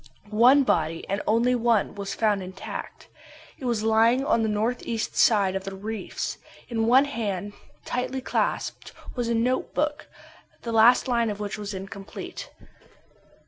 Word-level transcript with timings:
One 0.31 0.63
body, 0.63 1.05
and 1.07 1.21
one 1.27 1.27
only, 1.27 1.53
was 1.53 2.15
found 2.15 2.41
intact. 2.41 3.07
It 3.59 3.65
was 3.65 3.83
lying 3.83 4.25
on 4.25 4.41
the 4.41 4.49
northeast 4.49 5.15
side 5.15 5.55
of 5.55 5.63
the 5.63 5.75
reefs. 5.75 6.39
In 6.69 6.87
one 6.87 7.05
hand, 7.05 7.53
tightly 7.85 8.19
clasped, 8.19 8.93
was 9.15 9.27
a 9.27 9.35
note 9.35 9.75
book, 9.75 10.07
the 10.63 10.71
last 10.71 11.07
line 11.07 11.29
of 11.29 11.39
which 11.39 11.59
was 11.59 11.75
incomplete. 11.75 12.49